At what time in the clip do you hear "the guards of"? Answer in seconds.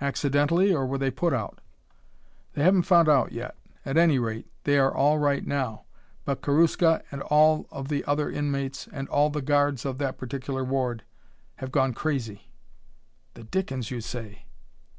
9.28-9.98